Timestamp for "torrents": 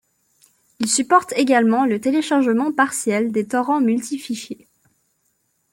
3.47-3.81